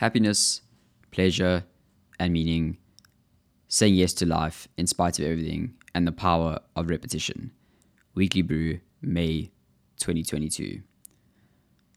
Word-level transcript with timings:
happiness, 0.00 0.62
pleasure, 1.10 1.62
and 2.18 2.32
meaning, 2.32 2.78
saying 3.68 3.94
yes 3.94 4.14
to 4.14 4.24
life 4.24 4.66
in 4.78 4.86
spite 4.86 5.18
of 5.18 5.26
everything, 5.26 5.74
and 5.94 6.06
the 6.06 6.12
power 6.12 6.58
of 6.74 6.88
repetition. 6.88 7.50
Weekly 8.14 8.40
Brew, 8.40 8.80
May 9.02 9.50
2022. 9.98 10.80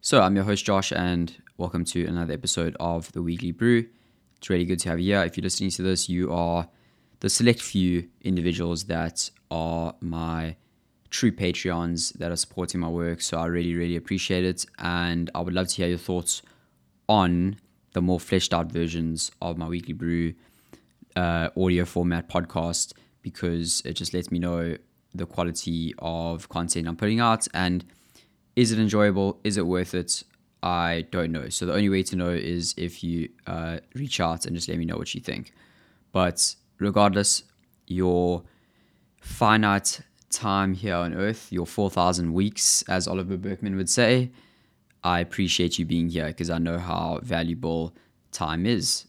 So, 0.02 0.21
I'm 0.21 0.36
your 0.36 0.44
host, 0.44 0.66
Josh, 0.66 0.92
and 0.92 1.34
welcome 1.58 1.86
to 1.86 2.05
another 2.05 2.34
episode 2.34 2.76
of 2.78 3.10
the 3.13 3.21
Weekly 3.21 3.54
Brew. 3.54 3.86
It's 4.36 4.50
really 4.50 4.66
good 4.66 4.80
to 4.80 4.90
have 4.90 5.00
you 5.00 5.14
here. 5.14 5.24
If 5.24 5.38
you're 5.38 5.44
listening 5.44 5.70
to 5.70 5.82
this, 5.82 6.10
you 6.10 6.30
are 6.34 6.68
the 7.22 7.30
select 7.30 7.62
few 7.62 8.10
individuals 8.20 8.84
that 8.86 9.30
are 9.50 9.96
my 10.02 10.58
true 11.10 11.32
Patreons 11.32 12.12
that 12.18 12.34
are 12.34 12.36
supporting 12.36 12.82
my 12.82 12.90
work. 12.90 13.22
So 13.22 13.38
I 13.38 13.46
really, 13.46 13.76
really 13.76 13.96
appreciate 13.96 14.44
it. 14.44 14.66
And 14.78 15.32
I 15.34 15.40
would 15.40 15.54
love 15.54 15.70
to 15.70 15.76
hear 15.78 15.88
your 15.88 15.98
thoughts 15.98 16.42
on 17.08 17.56
the 17.94 18.02
more 18.02 18.20
fleshed 18.20 18.54
out 18.54 18.71
versions 18.71 19.32
of 19.41 19.57
my 19.57 19.68
weekly 19.68 19.93
brew 19.93 20.33
uh, 21.15 21.50
audio 21.57 21.86
format 21.86 22.28
podcast 22.28 22.93
because 23.21 23.82
it 23.86 23.93
just 23.93 24.14
lets 24.14 24.32
me 24.32 24.39
know 24.39 24.75
the 25.14 25.25
quality 25.25 25.93
of 26.00 26.50
content 26.50 26.88
I'm 26.88 26.96
putting 26.96 27.19
out 27.19 27.47
and 27.54 27.86
is 28.56 28.71
it 28.71 28.79
enjoyable? 28.79 29.39
Is 29.43 29.57
it 29.57 29.66
worth 29.66 29.93
it? 29.93 30.24
I 30.61 31.06
don't 31.11 31.32
know. 31.32 31.50
So 31.50 31.66
the 31.66 31.74
only 31.74 31.89
way 31.89 32.03
to 32.03 32.16
know 32.16 32.30
is 32.30 32.73
if 32.78 33.03
you 33.03 33.30
uh, 33.47 33.80
reach 33.95 34.19
out 34.19 34.45
and 34.45 34.55
just 34.55 34.69
let 34.69 34.78
me 34.78 34.86
know 34.86 34.95
what 34.97 35.14
you 35.14 35.22
think. 35.22 35.53
But 36.11 36.55
regardless, 36.80 37.44
your 37.88 38.44
finite 39.19 40.02
time 40.30 40.73
here 40.73 40.95
on 40.95 41.14
earth, 41.14 41.52
your 41.52 41.66
4,000 41.66 42.33
weeks, 42.33 42.83
as 42.88 43.08
Oliver 43.08 43.38
Burkeman 43.38 43.75
would 43.75 43.89
say, 43.89 44.31
I 45.03 45.20
appreciate 45.20 45.78
you 45.78 45.86
being 45.86 46.09
here 46.09 46.28
because 46.28 46.50
I 46.50 46.58
know 46.58 46.80
how 46.80 47.20
valuable 47.23 47.94
time 48.31 48.66
is, 48.66 49.06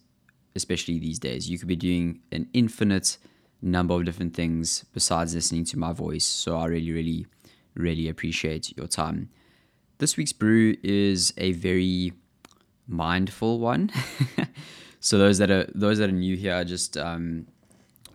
especially 0.57 0.98
these 0.98 1.19
days. 1.19 1.48
You 1.48 1.59
could 1.59 1.69
be 1.69 1.77
doing 1.77 2.21
an 2.33 2.49
infinite 2.52 3.16
number 3.63 3.95
of 3.95 4.05
different 4.05 4.35
things 4.35 4.85
besides 4.93 5.35
listening 5.35 5.65
to 5.66 5.79
my 5.79 5.93
voice. 5.93 6.24
So 6.24 6.57
I 6.59 6.66
really, 6.66 6.93
really, 6.93 7.27
really 7.74 8.09
appreciate 8.09 8.77
your 8.77 8.87
time. 8.87 9.30
This 9.99 10.16
week's 10.16 10.33
brew 10.33 10.77
is 10.83 11.33
a 11.38 11.52
very 11.52 12.13
mindful 12.87 13.59
one. 13.61 13.90
so 15.01 15.18
those 15.18 15.38
that 15.38 15.51
are 15.51 15.66
those 15.74 15.99
that 15.99 16.09
are 16.09 16.13
new 16.13 16.37
here, 16.37 16.65
just 16.65 16.96
um, 16.96 17.46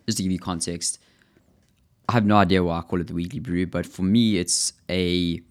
just 0.06 0.18
to 0.18 0.23
give 0.23 0.31
you 0.31 0.40
context, 0.40 1.00
I 2.09 2.14
have 2.14 2.25
no 2.25 2.38
idea 2.38 2.64
why 2.64 2.80
I 2.80 2.81
call 2.81 3.00
it 3.00 3.08
the 3.08 3.14
weekly 3.14 3.40
brew, 3.40 3.66
but 3.66 3.86
for 3.86 4.03
me, 4.03 4.38
it's 4.38 4.73
a 4.90 5.42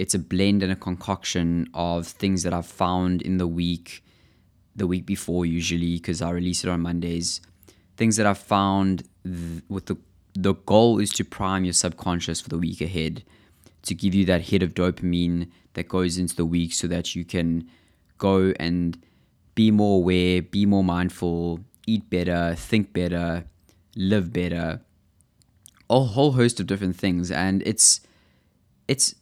it's 0.00 0.14
a 0.14 0.18
blend 0.18 0.62
and 0.62 0.72
a 0.72 0.76
concoction 0.76 1.68
of 1.74 2.06
things 2.06 2.42
that 2.42 2.54
I've 2.54 2.64
found 2.64 3.20
in 3.20 3.36
the 3.36 3.46
week, 3.46 4.02
the 4.74 4.86
week 4.86 5.04
before 5.04 5.44
usually, 5.44 5.96
because 5.96 6.22
I 6.22 6.30
release 6.30 6.64
it 6.64 6.70
on 6.70 6.80
Mondays. 6.80 7.42
Things 7.98 8.16
that 8.16 8.24
I've 8.24 8.38
found 8.38 9.04
th- 9.24 9.62
with 9.68 9.86
the 9.86 9.98
the 10.32 10.54
goal 10.54 11.00
is 11.00 11.10
to 11.10 11.24
prime 11.24 11.64
your 11.64 11.74
subconscious 11.74 12.40
for 12.40 12.48
the 12.48 12.56
week 12.56 12.80
ahead, 12.80 13.24
to 13.82 13.94
give 13.94 14.14
you 14.14 14.24
that 14.24 14.42
hit 14.42 14.62
of 14.62 14.72
dopamine 14.72 15.50
that 15.74 15.88
goes 15.88 16.16
into 16.16 16.34
the 16.34 16.46
week, 16.46 16.72
so 16.72 16.86
that 16.86 17.14
you 17.14 17.26
can 17.26 17.68
go 18.16 18.54
and 18.58 18.98
be 19.54 19.70
more 19.70 19.98
aware, 19.98 20.40
be 20.40 20.64
more 20.64 20.84
mindful, 20.84 21.60
eat 21.86 22.08
better, 22.08 22.54
think 22.56 22.94
better, 22.94 23.44
live 23.96 24.32
better 24.32 24.80
a 25.90 26.00
whole 26.04 26.32
host 26.32 26.60
of 26.60 26.68
different 26.68 26.96
things 26.96 27.32
and 27.32 27.62
it's 27.66 28.00
it's 28.86 29.16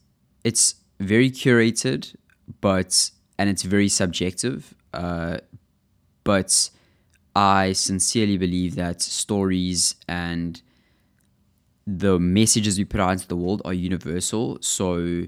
it's 0.48 0.64
very 1.14 1.30
curated 1.30 2.00
but 2.60 3.10
and 3.38 3.46
it's 3.50 3.64
very 3.76 3.88
subjective 3.88 4.74
uh, 4.94 5.36
but 6.24 6.70
i 7.36 7.72
sincerely 7.72 8.36
believe 8.46 8.74
that 8.74 8.96
stories 9.02 9.94
and 10.08 10.62
the 11.86 12.18
messages 12.18 12.78
we 12.78 12.84
put 12.84 13.00
out 13.00 13.12
into 13.12 13.28
the 13.28 13.36
world 13.36 13.60
are 13.64 13.72
universal 13.90 14.58
so 14.60 15.24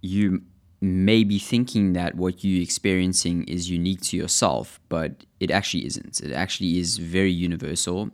you 0.00 0.42
may 0.80 1.24
be 1.24 1.38
thinking 1.38 1.94
that 1.94 2.14
what 2.14 2.44
you're 2.44 2.62
experiencing 2.62 3.42
is 3.44 3.70
unique 3.70 4.02
to 4.02 4.16
yourself 4.16 4.78
but 4.88 5.24
it 5.40 5.50
actually 5.50 5.84
isn't 5.90 6.20
it 6.20 6.32
actually 6.32 6.78
is 6.78 6.98
very 6.98 7.32
universal 7.32 8.10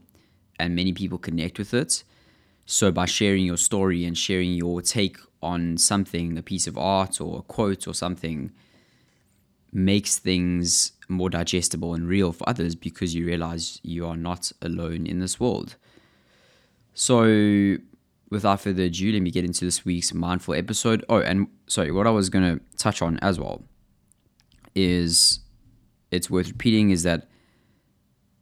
and 0.63 0.77
many 0.77 0.93
people 0.93 1.19
connect 1.19 1.59
with 1.59 1.75
it. 1.75 2.05
So 2.67 2.93
by 2.93 3.07
sharing 3.07 3.45
your 3.45 3.57
story 3.57 4.05
and 4.05 4.17
sharing 4.17 4.53
your 4.53 4.81
take 4.81 5.19
on 5.43 5.77
something, 5.77 6.37
a 6.39 6.43
piece 6.43 6.67
of 6.67 6.79
art 6.79 7.21
or 7.21 7.41
a 7.41 7.43
quote 7.43 7.87
or 7.87 7.95
something, 7.95 8.53
makes 9.73 10.19
things 10.19 10.93
more 11.09 11.31
digestible 11.31 11.95
and 11.95 12.09
real 12.09 12.33
for 12.33 12.49
others 12.49 12.75
because 12.75 13.15
you 13.15 13.27
realize 13.27 13.81
you 13.83 14.07
are 14.07 14.17
not 14.17 14.53
alone 14.61 15.07
in 15.07 15.19
this 15.19 15.41
world. 15.41 15.77
So, 16.95 17.77
without 18.31 18.61
further 18.61 18.85
ado, 18.85 19.13
let 19.13 19.23
me 19.23 19.31
get 19.31 19.45
into 19.45 19.65
this 19.65 19.85
week's 19.85 20.13
mindful 20.13 20.55
episode. 20.55 21.05
Oh, 21.09 21.21
and 21.21 21.49
sorry, 21.67 21.91
what 21.91 22.07
I 22.07 22.11
was 22.11 22.29
going 22.29 22.59
to 22.59 22.77
touch 22.77 23.01
on 23.01 23.19
as 23.21 23.39
well 23.39 23.63
is 24.75 25.41
it's 26.11 26.31
worth 26.31 26.49
repeating 26.49 26.91
is 26.91 27.03
that 27.03 27.29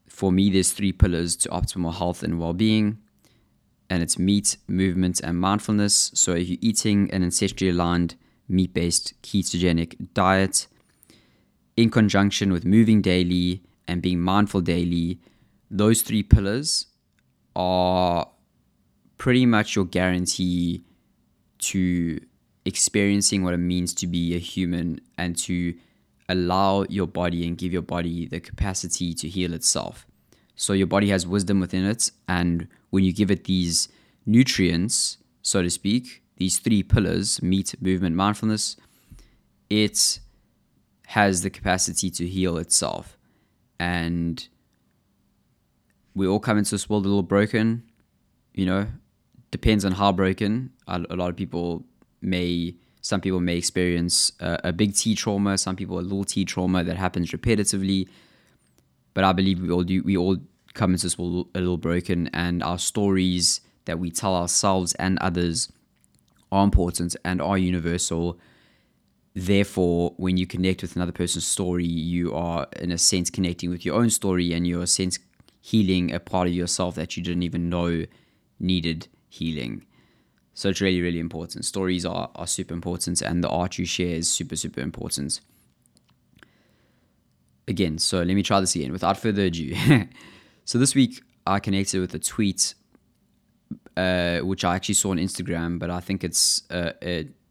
for 0.09 0.31
me, 0.31 0.51
there's 0.51 0.73
three 0.73 0.93
pillars 0.93 1.37
to 1.37 1.49
optimal 1.49 1.95
health 1.95 2.23
and 2.23 2.39
well 2.39 2.53
being, 2.53 2.99
and 3.91 4.03
it's 4.03 4.19
meat, 4.19 4.57
movement, 4.69 5.21
and 5.21 5.39
mindfulness. 5.39 6.13
So, 6.15 6.33
if 6.33 6.49
you're 6.49 6.59
eating 6.63 7.11
an 7.11 7.23
ancestrally 7.23 7.71
aligned, 7.71 8.15
meat 8.49 8.73
based 8.73 9.21
ketogenic 9.23 10.15
diet, 10.15 10.69
in 11.77 11.91
conjunction 11.91 12.53
with 12.53 12.65
moving 12.65 13.03
daily 13.03 13.63
and 13.89 14.01
being 14.01 14.21
mindful 14.21 14.61
daily, 14.61 15.21
those 15.71 16.03
three 16.03 16.23
pillars 16.23 16.87
are 17.57 18.29
pretty 19.19 19.45
much 19.45 19.77
your 19.77 19.85
guarantee 19.85 20.85
to 21.59 22.21
experiencing 22.65 23.43
what 23.43 23.55
it 23.55 23.59
means 23.59 23.93
to 23.95 24.07
be 24.07 24.35
a 24.35 24.39
human 24.39 25.01
and 25.19 25.37
to 25.37 25.75
allow 26.29 26.85
your 26.89 27.07
body 27.07 27.47
and 27.47 27.59
give 27.59 27.73
your 27.73 27.83
body 27.83 28.27
the 28.27 28.41
capacity 28.41 29.13
to 29.15 29.29
heal 29.29 29.53
itself. 29.53 30.07
So 30.61 30.75
your 30.75 30.87
body 30.87 31.09
has 31.09 31.27
wisdom 31.27 31.59
within 31.59 31.87
it. 31.87 32.11
And 32.29 32.69
when 32.91 33.03
you 33.03 33.15
give 33.15 33.31
it 33.31 33.45
these 33.45 33.89
nutrients, 34.27 35.17
so 35.41 35.63
to 35.63 35.71
speak, 35.71 36.23
these 36.37 36.59
three 36.59 36.83
pillars 36.83 37.43
meat, 37.43 37.75
movement, 37.81 38.15
mindfulness 38.15 38.77
it 39.71 40.21
has 41.07 41.41
the 41.41 41.49
capacity 41.49 42.11
to 42.11 42.27
heal 42.27 42.59
itself. 42.59 43.17
And 43.79 44.47
we 46.15 46.27
all 46.27 46.41
come 46.41 46.59
into 46.59 46.73
this 46.73 46.91
world 46.91 47.07
a 47.07 47.09
little 47.09 47.23
broken, 47.23 47.85
you 48.53 48.67
know, 48.67 48.89
depends 49.51 49.85
on 49.87 49.93
how 49.93 50.13
broken. 50.13 50.73
A, 50.87 50.99
lot 50.99 51.31
of 51.31 51.37
people 51.37 51.85
may, 52.21 52.75
some 53.01 53.23
people 53.23 53.41
may 53.41 53.57
experience 53.57 54.33
a, 54.41 54.61
a 54.65 54.73
big 54.75 54.95
T 54.95 55.15
trauma, 55.15 55.57
some 55.57 55.77
people 55.77 55.99
a 55.99 56.03
little 56.03 56.25
T 56.25 56.45
trauma 56.45 56.85
that 56.85 56.99
happens 56.99 57.31
repetitively. 57.31 58.09
But 59.15 59.25
I 59.25 59.33
believe 59.33 59.61
we 59.63 59.71
all 59.71 59.85
do, 59.85 60.03
we 60.03 60.17
all 60.17 60.37
come 60.75 60.93
into 60.93 61.07
this 61.07 61.19
world 61.19 61.49
a 61.55 61.59
little 61.59 61.77
broken, 61.77 62.29
and 62.33 62.63
our 62.63 62.79
stories 62.79 63.61
that 63.85 63.99
we 63.99 64.11
tell 64.11 64.35
ourselves 64.35 64.95
and 64.95 65.19
others 65.19 65.73
are 66.53 66.65
important 66.65 67.17
and 67.25 67.41
are 67.41 67.59
universal. 67.59 68.39
Therefore, 69.35 70.15
when 70.17 70.37
you 70.37 70.47
connect 70.47 70.83
with 70.83 70.97
another 70.97 71.13
person's 71.13 71.47
story, 71.47 71.87
you 71.87 72.35
are, 72.35 72.67
in 72.79 72.91
a 72.91 72.99
sense, 72.99 73.31
connecting 73.31 73.71
with 73.71 73.85
your 73.85 73.97
own 73.97 74.11
story 74.11 74.53
and 74.53 74.67
you're, 74.67 74.83
a 74.83 74.87
sense, 74.87 75.19
healing 75.61 76.13
a 76.13 76.19
part 76.19 76.49
of 76.49 76.55
yourself 76.55 76.95
that 76.97 77.17
you 77.17 77.23
didn't 77.23 77.43
even 77.43 77.69
know 77.69 78.07
needed 78.59 79.09
healing. 79.29 79.85
So 80.55 80.69
it's 80.69 80.81
really, 80.81 81.01
really 81.01 81.21
important. 81.21 81.65
Stories 81.65 82.05
are, 82.05 82.31
are 82.35 82.47
super 82.47 82.75
important, 82.75 83.23
and 83.23 83.43
the 83.43 83.49
art 83.49 83.79
you 83.79 83.87
share 83.87 84.17
is 84.17 84.29
super, 84.29 84.57
super 84.57 84.81
important. 84.81 85.41
Again, 87.69 87.99
so 87.99 88.19
let 88.19 88.35
me 88.35 88.43
try 88.43 88.61
this 88.61 88.75
again 88.75 88.91
without 88.91 89.17
further 89.17 89.45
ado. 89.45 89.75
So 90.71 90.79
this 90.79 90.95
week 90.95 91.21
I 91.49 91.59
connected 91.59 92.01
with 92.01 92.15
a 92.15 92.21
tweet, 92.21 92.77
uh, 93.97 94.39
which 94.39 94.65
I 94.65 94.77
actually 94.77 94.95
saw 94.95 95.11
on 95.11 95.17
Instagram, 95.17 95.81
but 95.81 95.91
I 95.91 95.99
think 95.99 96.23
it's 96.23 96.63
uh, 96.71 96.93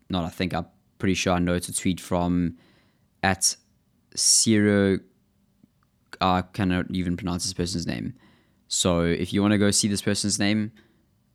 not. 0.09 0.23
I 0.23 0.29
think 0.29 0.53
I'm 0.53 0.67
pretty 0.99 1.15
sure 1.15 1.33
I 1.33 1.39
know 1.39 1.53
it's 1.53 1.67
a 1.67 1.73
tweet 1.73 1.99
from 1.99 2.55
at 3.21 3.57
Ciro. 4.15 4.99
I 6.21 6.43
cannot 6.43 6.85
even 6.91 7.17
pronounce 7.17 7.43
this 7.43 7.51
person's 7.51 7.85
name. 7.85 8.13
So 8.69 9.01
if 9.01 9.33
you 9.33 9.41
want 9.41 9.51
to 9.51 9.57
go 9.57 9.69
see 9.69 9.89
this 9.89 10.01
person's 10.01 10.39
name, 10.39 10.71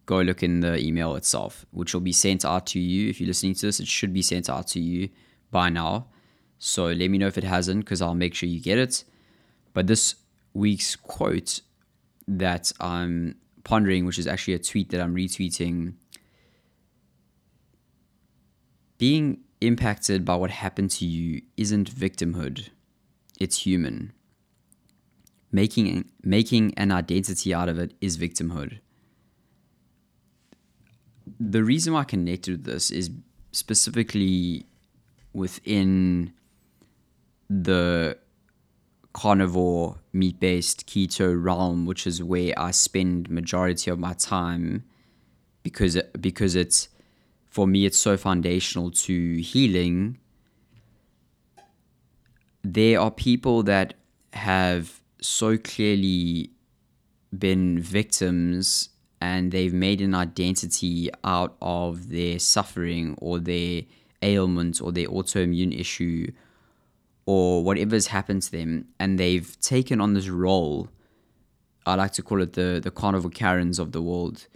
go 0.07 0.23
look 0.23 0.43
in 0.43 0.61
the 0.61 0.79
email 0.79 1.17
itself, 1.17 1.67
which 1.71 1.93
will 1.93 2.01
be 2.01 2.13
sent 2.13 2.47
out 2.47 2.65
to 2.69 2.81
you. 2.81 3.11
If 3.11 3.21
you're 3.21 3.29
listening 3.29 3.57
to 3.57 3.67
this, 3.67 3.79
it 3.79 3.89
should 3.89 4.15
be 4.15 4.23
sent 4.23 4.49
out 4.49 4.69
to 4.69 4.81
you 4.81 5.11
by 5.51 5.69
now. 5.69 6.07
So 6.59 6.87
let 6.87 7.11
me 7.11 7.19
know 7.19 7.27
if 7.27 7.37
it 7.37 7.45
hasn't, 7.45 7.85
because 7.85 8.01
I'll 8.01 8.15
make 8.15 8.35
sure 8.35 8.49
you 8.49 8.63
get 8.63 8.79
it. 8.79 9.05
But 9.75 9.87
this 9.87 10.15
week's 10.55 10.97
quote 10.97 11.61
that 12.27 12.73
I'm 12.81 13.37
pondering, 13.65 14.05
which 14.05 14.19
is 14.19 14.27
actually 14.27 14.55
a 14.55 14.59
tweet 14.59 14.91
that 14.91 15.01
I'm 15.01 15.15
retweeting. 15.15 15.95
Being 18.99 19.39
impacted 19.61 20.25
by 20.25 20.37
what 20.37 20.51
happened 20.51 20.91
to 20.93 21.07
you 21.07 21.43
isn't 21.57 21.91
victimhood, 21.91 22.69
it's 23.41 23.59
human. 23.59 24.13
Making 25.53 26.11
making 26.23 26.75
an 26.77 26.91
identity 26.91 27.55
out 27.55 27.69
of 27.69 27.79
it 27.79 27.95
is 28.01 28.19
victimhood. 28.19 28.81
The 31.39 31.63
reason 31.63 31.93
why 31.93 32.01
I 32.01 32.05
connected 32.05 32.53
with 32.53 32.65
this 32.65 32.91
is 32.91 33.11
specifically 33.53 34.67
within 35.33 36.33
the 37.49 38.19
carnivore 39.15 39.97
meat 40.13 40.39
based 40.41 40.87
keto 40.87 41.35
realm 41.41 41.87
which 41.87 42.07
is 42.07 42.23
where 42.23 42.53
I 42.59 42.73
spend 42.73 43.31
majority 43.31 43.91
of 43.91 43.99
my 43.99 44.13
time 44.13 44.85
because 45.63 45.97
because 46.21 46.55
it's 46.55 46.89
for 47.55 47.67
me 47.67 47.87
it's 47.87 47.99
so 47.99 48.17
foundational 48.17 48.91
to 48.91 49.37
healing. 49.37 50.19
There 52.63 53.01
are 53.01 53.11
people 53.11 53.63
that 53.63 53.95
have 54.33 55.01
so 55.21 55.57
clearly 55.57 56.51
been 57.37 57.79
victims 57.81 58.89
and 59.21 59.53
they've 59.53 59.73
made 59.73 60.01
an 60.01 60.15
identity 60.15 61.11
out 61.23 61.57
of 61.63 62.09
their 62.09 62.41
suffering 62.41 63.17
or 63.21 63.39
their 63.39 63.83
ailment 64.23 64.83
or 64.83 64.91
their 64.91 65.07
autoimmune 65.07 65.79
issue 65.79 66.31
or 67.27 67.63
whatever's 67.63 68.09
happened 68.09 68.43
to 68.43 68.53
them 68.53 68.87
and 68.99 69.19
they've 69.19 69.59
taken 69.61 70.01
on 70.01 70.15
this 70.15 70.29
role 70.29 70.89
i 71.87 71.95
like 71.95 72.13
to 72.13 72.23
call 72.23 72.43
it 72.43 72.53
the 72.55 72.81
the 72.83 72.91
carnivore 72.91 73.31
karens 73.31 73.79
of 73.79 73.93
the 73.93 74.03
world. 74.03 74.47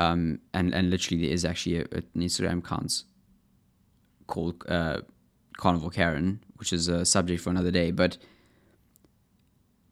Um, 0.00 0.38
and 0.54 0.72
and 0.72 0.90
literally 0.90 1.24
there 1.24 1.34
is 1.34 1.44
actually 1.44 1.78
a, 1.78 1.86
an 1.90 2.04
instagram 2.18 2.58
account 2.58 3.02
called 4.28 4.62
uh, 4.68 5.00
carnivore 5.56 5.90
karen 5.90 6.38
which 6.56 6.72
is 6.72 6.86
a 6.86 7.04
subject 7.04 7.42
for 7.42 7.50
another 7.50 7.72
day 7.72 7.90
but 7.90 8.16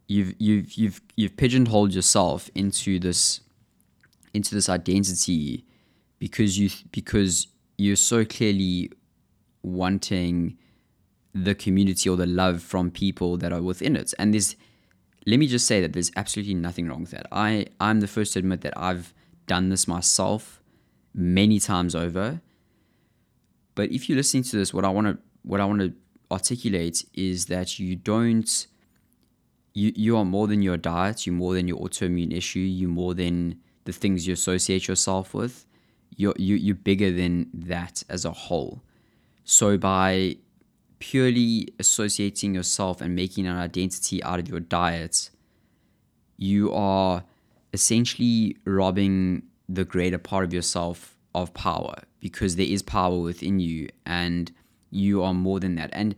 you've 0.06 0.34
you've 0.38 0.72
you've 0.74 1.00
you've 1.16 1.36
pigeonholed 1.36 1.92
yourself 1.92 2.48
into 2.54 3.00
this 3.00 3.40
into 4.32 4.54
this 4.54 4.68
identity 4.68 5.64
because 6.18 6.58
you 6.58 6.70
because 6.92 7.48
you're 7.78 7.96
so 7.96 8.24
clearly 8.24 8.90
wanting 9.62 10.56
the 11.44 11.54
community 11.54 12.08
or 12.08 12.16
the 12.16 12.26
love 12.26 12.62
from 12.62 12.90
people 12.90 13.36
that 13.36 13.52
are 13.52 13.62
within 13.62 13.96
it. 13.96 14.14
And 14.18 14.32
there's 14.32 14.56
let 15.26 15.38
me 15.38 15.46
just 15.48 15.66
say 15.66 15.80
that 15.80 15.92
there's 15.92 16.12
absolutely 16.16 16.54
nothing 16.54 16.88
wrong 16.88 17.00
with 17.00 17.10
that. 17.10 17.26
I, 17.32 17.66
I'm 17.80 17.98
the 18.00 18.06
first 18.06 18.34
to 18.34 18.38
admit 18.38 18.60
that 18.60 18.74
I've 18.76 19.12
done 19.48 19.70
this 19.70 19.88
myself 19.88 20.62
many 21.12 21.58
times 21.58 21.96
over. 21.96 22.40
But 23.74 23.90
if 23.90 24.08
you're 24.08 24.16
listening 24.16 24.44
to 24.44 24.56
this, 24.56 24.72
what 24.72 24.84
I 24.84 24.88
want 24.88 25.08
to 25.08 25.18
what 25.42 25.60
I 25.60 25.64
want 25.64 25.80
to 25.80 25.92
articulate 26.30 27.04
is 27.14 27.46
that 27.46 27.78
you 27.78 27.96
don't 27.96 28.66
you 29.74 29.92
you 29.94 30.16
are 30.16 30.24
more 30.24 30.46
than 30.46 30.62
your 30.62 30.76
diet, 30.76 31.26
you're 31.26 31.34
more 31.34 31.54
than 31.54 31.68
your 31.68 31.78
autoimmune 31.78 32.32
issue, 32.32 32.60
you're 32.60 32.88
more 32.88 33.12
than 33.14 33.60
the 33.84 33.92
things 33.92 34.26
you 34.26 34.32
associate 34.32 34.88
yourself 34.88 35.34
with. 35.34 35.66
You're 36.16 36.34
you, 36.38 36.54
you're 36.54 36.76
bigger 36.76 37.10
than 37.10 37.50
that 37.52 38.04
as 38.08 38.24
a 38.24 38.30
whole. 38.30 38.82
So 39.44 39.76
by 39.76 40.36
purely 40.98 41.68
associating 41.78 42.54
yourself 42.54 43.00
and 43.00 43.14
making 43.14 43.46
an 43.46 43.56
identity 43.56 44.22
out 44.22 44.38
of 44.38 44.48
your 44.48 44.60
diet, 44.60 45.30
you 46.36 46.72
are 46.72 47.24
essentially 47.72 48.56
robbing 48.64 49.42
the 49.68 49.84
greater 49.84 50.18
part 50.18 50.44
of 50.44 50.52
yourself 50.52 51.16
of 51.34 51.52
power 51.54 51.94
because 52.20 52.56
there 52.56 52.66
is 52.66 52.82
power 52.82 53.18
within 53.18 53.60
you 53.60 53.88
and 54.04 54.52
you 54.90 55.22
are 55.22 55.34
more 55.34 55.60
than 55.60 55.74
that. 55.74 55.90
And 55.92 56.16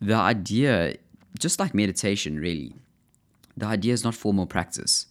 the 0.00 0.14
idea, 0.14 0.96
just 1.38 1.58
like 1.58 1.74
meditation, 1.74 2.38
really, 2.38 2.74
the 3.56 3.66
idea 3.66 3.92
is 3.92 4.04
not 4.04 4.14
formal 4.14 4.46
practice. 4.46 5.06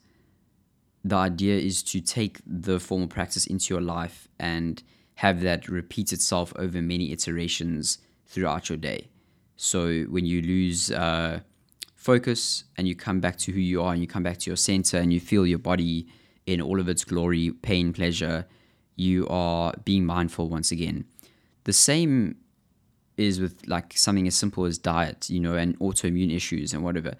The 1.03 1.15
idea 1.15 1.57
is 1.57 1.83
to 1.83 2.01
take 2.01 2.39
the 2.45 2.79
formal 2.79 3.07
practice 3.07 3.45
into 3.45 3.73
your 3.73 3.81
life 3.81 4.27
and 4.39 4.81
have 5.15 5.41
that 5.41 5.67
repeat 5.67 6.13
itself 6.13 6.53
over 6.55 6.81
many 6.81 7.11
iterations 7.11 7.97
throughout 8.29 8.69
your 8.69 8.77
day. 8.77 9.09
So 9.57 10.03
when 10.03 10.25
you 10.25 10.41
lose 10.41 10.91
uh, 10.91 11.41
focus 11.95 12.63
and 12.77 12.87
you 12.87 12.95
come 12.95 13.19
back 13.19 13.37
to 13.39 13.51
who 13.51 13.59
you 13.59 13.81
are 13.81 13.91
and 13.91 14.01
you 14.01 14.07
come 14.07 14.23
back 14.23 14.37
to 14.39 14.49
your 14.49 14.55
center 14.55 14.97
and 14.97 15.11
you 15.11 15.19
feel 15.19 15.45
your 15.45 15.59
body 15.59 16.07
in 16.45 16.61
all 16.61 16.79
of 16.79 16.87
its 16.87 17.03
glory, 17.03 17.51
pain, 17.61 17.91
pleasure, 17.91 18.45
you 18.95 19.27
are 19.27 19.73
being 19.83 20.05
mindful 20.05 20.47
once 20.47 20.71
again. 20.71 21.05
The 21.65 21.73
same 21.73 22.37
is 23.17 23.41
with 23.41 23.67
like 23.67 23.97
something 23.97 24.27
as 24.27 24.35
simple 24.35 24.65
as 24.65 24.77
diet, 24.77 25.29
you 25.29 25.39
know, 25.39 25.55
and 25.55 25.77
autoimmune 25.79 26.33
issues 26.33 26.73
and 26.73 26.83
whatever. 26.83 27.15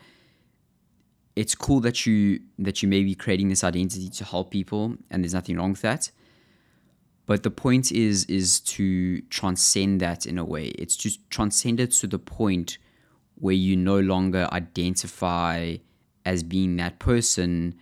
It's 1.35 1.55
cool 1.55 1.79
that 1.81 2.05
you 2.05 2.39
that 2.57 2.81
you 2.81 2.89
may 2.89 3.03
be 3.03 3.15
creating 3.15 3.49
this 3.49 3.63
identity 3.63 4.09
to 4.09 4.23
help 4.25 4.51
people, 4.51 4.95
and 5.09 5.23
there's 5.23 5.33
nothing 5.33 5.57
wrong 5.57 5.71
with 5.71 5.81
that. 5.81 6.11
But 7.29 7.43
the 7.43 7.51
point 7.51 7.91
is 7.91 8.25
is 8.25 8.59
to 8.61 9.21
transcend 9.29 10.01
that 10.01 10.25
in 10.25 10.39
a 10.39 10.43
way. 10.43 10.69
It's 10.79 10.97
to 10.97 11.11
transcend 11.29 11.79
it 11.79 11.91
to 12.01 12.07
the 12.07 12.17
point 12.17 12.79
where 13.35 13.53
you 13.53 13.77
no 13.77 13.99
longer 13.99 14.49
identify 14.51 15.75
as 16.25 16.41
being 16.41 16.77
that 16.77 16.97
person, 16.97 17.75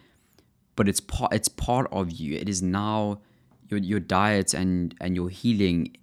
but 0.76 0.90
it's 0.90 1.00
part 1.00 1.34
it's 1.34 1.48
part 1.48 1.88
of 1.94 2.12
you. 2.12 2.36
It 2.36 2.50
is 2.50 2.62
now 2.62 3.22
your 3.70 3.80
your 3.80 4.02
diet 4.02 4.54
and 4.54 4.94
and 5.00 5.16
your 5.16 5.30
healing 5.30 5.96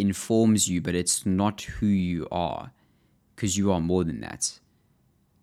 informs 0.00 0.68
you, 0.68 0.80
but 0.80 0.96
it's 0.96 1.24
not 1.24 1.60
who 1.60 1.86
you 1.86 2.26
are 2.32 2.72
because 3.36 3.56
you 3.56 3.70
are 3.70 3.80
more 3.80 4.02
than 4.02 4.20
that. 4.22 4.58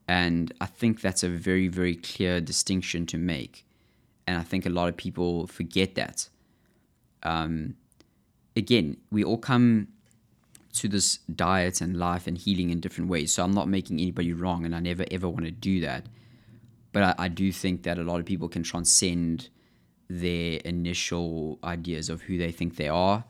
And 0.05 0.53
I 0.59 0.65
think 0.65 0.99
that's 0.99 1.23
a 1.23 1.29
very, 1.29 1.69
very 1.69 1.95
clear 1.95 2.41
distinction 2.41 3.05
to 3.05 3.17
make. 3.17 3.65
And 4.27 4.37
I 4.37 4.43
think 4.43 4.65
a 4.65 4.69
lot 4.69 4.89
of 4.89 4.97
people 4.97 5.47
forget 5.47 5.95
that 5.95 6.27
um, 7.23 7.75
again, 8.55 8.97
we 9.11 9.23
all 9.23 9.37
come 9.37 9.87
to 10.73 10.87
this 10.87 11.17
diet 11.35 11.81
and 11.81 11.97
life 11.97 12.27
and 12.27 12.37
healing 12.37 12.69
in 12.69 12.79
different 12.79 13.09
ways. 13.09 13.33
So 13.33 13.43
I'm 13.43 13.51
not 13.51 13.67
making 13.67 13.99
anybody 13.99 14.33
wrong, 14.33 14.65
and 14.65 14.75
I 14.75 14.79
never 14.79 15.05
ever 15.11 15.27
want 15.27 15.45
to 15.45 15.51
do 15.51 15.81
that. 15.81 16.05
But 16.93 17.03
I, 17.03 17.25
I 17.25 17.27
do 17.27 17.51
think 17.51 17.83
that 17.83 17.97
a 17.97 18.03
lot 18.03 18.19
of 18.19 18.25
people 18.25 18.49
can 18.49 18.63
transcend 18.63 19.49
their 20.09 20.59
initial 20.65 21.57
ideas 21.63 22.09
of 22.09 22.21
who 22.21 22.37
they 22.37 22.51
think 22.51 22.75
they 22.75 22.89
are, 22.89 23.23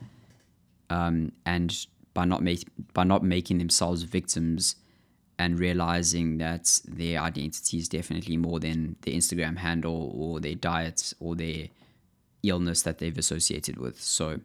um, 0.90 1.32
and 1.46 1.86
by 2.14 2.24
not 2.24 2.42
make 2.42 2.66
by 2.92 3.04
not 3.04 3.22
making 3.22 3.58
themselves 3.58 4.02
victims 4.02 4.76
and 5.38 5.58
realizing 5.58 6.38
that 6.38 6.80
their 6.86 7.20
identity 7.20 7.78
is 7.78 7.88
definitely 7.88 8.36
more 8.36 8.60
than 8.60 8.96
their 9.00 9.14
Instagram 9.14 9.56
handle 9.56 10.12
or 10.14 10.38
their 10.38 10.54
diet 10.54 11.12
or 11.20 11.34
their 11.34 11.68
illness 12.42 12.82
that 12.82 12.98
they've 12.98 13.16
associated 13.16 13.78
with. 13.78 14.00
So, 14.00 14.40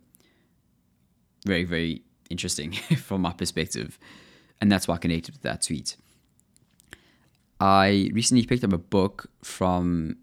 very, 1.46 1.64
very 1.64 2.04
interesting 2.30 2.72
from 2.98 3.22
my 3.22 3.34
perspective. 3.34 3.98
And 4.60 4.72
that's 4.72 4.88
why 4.88 4.96
I 4.96 4.98
connected 4.98 5.36
with 5.36 5.44
that 5.44 5.62
tweet. 5.62 5.96
I 7.60 8.10
recently 8.14 8.46
picked 8.46 8.64
up 8.64 8.74
a 8.74 8.78
book 8.78 9.30
from 9.44 10.18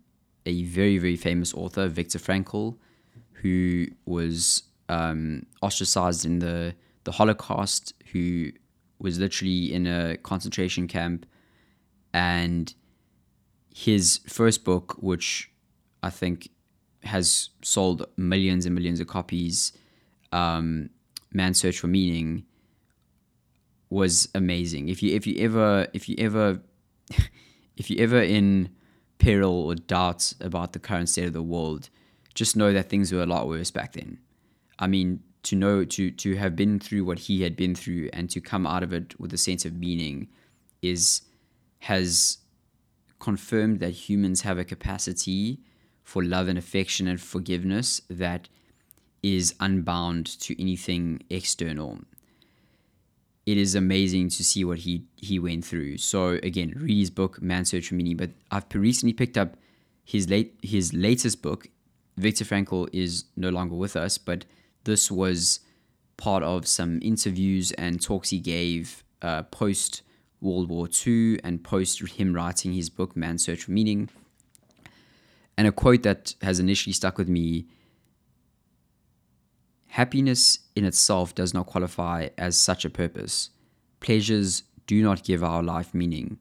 a 0.46 0.64
very, 0.64 0.98
very 0.98 1.16
famous 1.16 1.54
author, 1.54 1.88
Viktor 1.88 2.18
Frankl, 2.18 2.76
who 3.32 3.86
was 4.06 4.64
um, 4.88 5.46
ostracized 5.62 6.24
in 6.24 6.38
the, 6.38 6.74
the 7.04 7.12
Holocaust, 7.12 7.94
who 8.12 8.50
was 8.98 9.18
literally 9.18 9.72
in 9.72 9.86
a 9.86 10.16
concentration 10.18 10.86
camp. 10.86 11.26
And 12.12 12.72
his 13.74 14.20
first 14.28 14.64
book, 14.64 14.96
which 14.98 15.50
I 16.02 16.10
think 16.10 16.50
has 17.04 17.50
sold 17.62 18.06
millions 18.16 18.66
and 18.66 18.74
millions 18.74 19.00
of 19.00 19.06
copies. 19.06 19.72
Um, 20.32 20.90
Man's 21.32 21.58
Search 21.58 21.78
for 21.78 21.86
Meaning 21.86 22.44
was 23.90 24.28
amazing. 24.34 24.88
If 24.88 25.02
you 25.02 25.14
if 25.14 25.26
you 25.26 25.36
ever 25.38 25.86
if 25.92 26.08
you 26.08 26.16
ever 26.18 26.60
if 27.76 27.90
you 27.90 27.98
ever 27.98 28.20
in 28.20 28.70
peril 29.18 29.52
or 29.52 29.74
doubt 29.74 30.32
about 30.40 30.72
the 30.72 30.78
current 30.78 31.08
state 31.08 31.26
of 31.26 31.32
the 31.32 31.42
world, 31.42 31.90
just 32.34 32.56
know 32.56 32.72
that 32.72 32.88
things 32.88 33.12
were 33.12 33.22
a 33.22 33.26
lot 33.26 33.46
worse 33.48 33.70
back 33.70 33.92
then. 33.92 34.18
I 34.78 34.86
mean, 34.86 35.20
to 35.44 35.56
know 35.56 35.84
to 35.84 36.10
to 36.10 36.36
have 36.36 36.56
been 36.56 36.80
through 36.80 37.04
what 37.04 37.20
he 37.20 37.42
had 37.42 37.56
been 37.56 37.74
through 37.74 38.10
and 38.12 38.28
to 38.30 38.40
come 38.40 38.66
out 38.66 38.82
of 38.82 38.92
it 38.92 39.18
with 39.20 39.32
a 39.32 39.38
sense 39.38 39.64
of 39.64 39.74
meaning 39.74 40.28
is 40.82 41.22
has 41.80 42.38
confirmed 43.18 43.80
that 43.80 43.90
humans 43.90 44.42
have 44.42 44.58
a 44.58 44.64
capacity 44.64 45.60
for 46.04 46.22
love 46.22 46.46
and 46.46 46.58
affection 46.58 47.08
and 47.08 47.20
forgiveness 47.20 48.02
that 48.08 48.48
is 49.22 49.54
unbound 49.58 50.26
to 50.38 50.60
anything 50.60 51.22
external. 51.30 51.98
It 53.46 53.56
is 53.56 53.74
amazing 53.74 54.28
to 54.30 54.44
see 54.44 54.64
what 54.64 54.78
he 54.78 55.04
he 55.16 55.38
went 55.38 55.64
through. 55.64 55.98
So 55.98 56.38
again, 56.42 56.74
read 56.76 56.98
his 56.98 57.10
book 57.10 57.42
Man 57.42 57.64
Search 57.64 57.88
for 57.88 57.94
Meaning. 57.94 58.16
But 58.16 58.30
I've 58.50 58.66
recently 58.74 59.12
picked 59.12 59.36
up 59.36 59.56
his 60.04 60.28
late 60.28 60.54
his 60.62 60.92
latest 60.92 61.42
book. 61.42 61.68
Viktor 62.16 62.44
Frankl 62.44 62.88
is 62.92 63.24
no 63.34 63.48
longer 63.48 63.74
with 63.74 63.96
us, 63.96 64.18
but 64.18 64.44
this 64.84 65.10
was 65.10 65.60
part 66.16 66.42
of 66.42 66.66
some 66.66 67.00
interviews 67.02 67.72
and 67.72 68.00
talks 68.00 68.30
he 68.30 68.38
gave 68.38 69.02
uh, 69.20 69.42
post 69.44 70.02
World 70.40 70.68
War 70.68 70.88
II 71.06 71.40
and 71.42 71.64
post 71.64 72.00
him 72.06 72.34
writing 72.34 72.72
his 72.74 72.90
book, 72.90 73.16
Man's 73.16 73.44
Search 73.44 73.64
for 73.64 73.72
Meaning. 73.72 74.10
And 75.56 75.66
a 75.66 75.72
quote 75.72 76.02
that 76.02 76.34
has 76.42 76.58
initially 76.58 76.92
stuck 76.92 77.18
with 77.18 77.28
me 77.28 77.66
Happiness 79.88 80.58
in 80.74 80.84
itself 80.84 81.36
does 81.36 81.54
not 81.54 81.66
qualify 81.66 82.28
as 82.36 82.56
such 82.58 82.84
a 82.84 82.90
purpose. 82.90 83.50
Pleasures 84.00 84.64
do 84.88 85.00
not 85.00 85.22
give 85.22 85.44
our 85.44 85.62
life 85.62 85.94
meaning. 85.94 86.38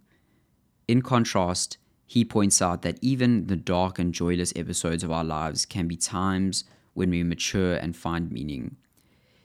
In 0.87 1.03
contrast, 1.03 1.77
he 2.07 2.25
points 2.25 2.63
out 2.63 2.81
that 2.81 2.97
even 3.01 3.45
the 3.45 3.55
dark 3.55 3.99
and 3.99 4.11
joyless 4.11 4.53
episodes 4.55 5.03
of 5.03 5.11
our 5.11 5.23
lives 5.23 5.65
can 5.65 5.87
be 5.87 5.95
times 5.95 6.63
when 6.93 7.11
we 7.11 7.23
mature 7.23 7.75
and 7.75 7.95
find 7.95 8.31
meaning. 8.31 8.75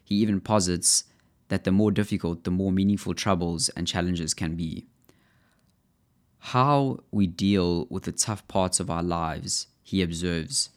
He 0.05 0.15
even 0.17 0.41
posits 0.41 1.05
that 1.49 1.65
the 1.65 1.73
more 1.73 1.91
difficult, 1.91 2.45
the 2.45 2.51
more 2.51 2.73
meaningful 2.73 3.15
troubles 3.15 3.69
and 3.71 3.87
challenges 3.87 4.33
can 4.33 4.55
be. 4.55 4.87
How 6.41 7.01
we 7.11 7.27
deal 7.27 7.87
with 7.91 8.05
the 8.05 8.13
tough 8.13 8.47
parts 8.49 8.81
of 8.81 8.91
our 8.91 9.03
lives, 9.03 9.67
he 9.83 10.03
observes, 10.03 10.71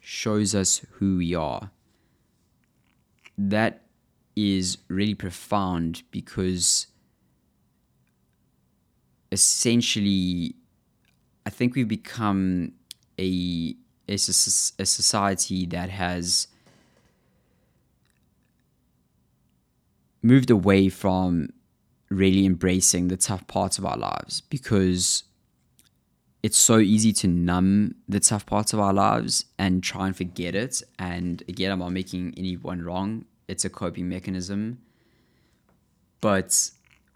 shows 0.00 0.54
us 0.54 0.84
who 0.92 1.18
we 1.18 1.34
are. 1.34 1.70
That 3.36 3.82
is 4.36 4.78
really 4.88 5.14
profound 5.14 6.02
because 6.10 6.86
essentially, 9.32 10.54
I 11.46 11.50
think 11.50 11.74
we've 11.74 11.88
become 11.88 12.72
a, 13.18 13.74
a, 14.08 14.14
a 14.14 14.18
society 14.18 15.66
that 15.66 15.90
has 15.90 16.48
moved 20.22 20.50
away 20.50 20.88
from 20.88 21.50
really 22.10 22.44
embracing 22.44 23.08
the 23.08 23.16
tough 23.16 23.46
parts 23.46 23.78
of 23.78 23.86
our 23.86 23.96
lives 23.96 24.40
because 24.40 25.24
it's 26.42 26.58
so 26.58 26.78
easy 26.78 27.12
to 27.12 27.28
numb 27.28 27.94
the 28.08 28.20
tough 28.20 28.46
parts 28.46 28.72
of 28.72 28.80
our 28.80 28.92
lives 28.92 29.44
and 29.58 29.82
try 29.82 30.06
and 30.06 30.16
forget 30.16 30.54
it. 30.54 30.82
And 30.98 31.42
again, 31.48 31.70
I'm 31.70 31.78
not 31.78 31.92
making 31.92 32.34
anyone 32.36 32.82
wrong, 32.82 33.26
it's 33.46 33.64
a 33.64 33.70
coping 33.70 34.08
mechanism. 34.08 34.78
But 36.20 36.70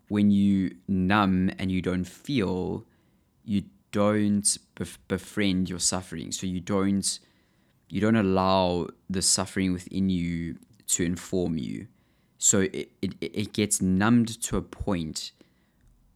when 0.09 0.31
you 0.31 0.77
numb 0.89 1.51
and 1.59 1.71
you 1.71 1.83
don't 1.83 2.05
feel, 2.05 2.85
you 3.45 3.65
don't 3.93 4.59
bef- 4.77 4.99
befriend 5.09 5.71
your 5.71 5.79
suffering. 5.79 6.33
So 6.33 6.47
you 6.47 6.61
don't 6.61 7.19
you 7.89 8.01
don't 8.01 8.17
allow 8.17 8.89
the 9.09 9.23
suffering 9.23 9.73
within 9.73 10.09
you 10.11 10.57
to 10.89 11.05
inform 11.05 11.57
you. 11.57 11.87
So 12.45 12.61
it, 12.61 12.91
it, 13.01 13.15
it 13.23 13.53
gets 13.55 13.81
numbed 13.81 14.43
to 14.43 14.59
a 14.59 14.61
point 14.61 15.33